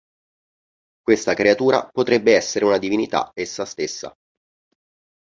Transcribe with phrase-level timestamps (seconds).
[1.03, 4.11] Questa creatura potrebbe essere una divinità essa stessa.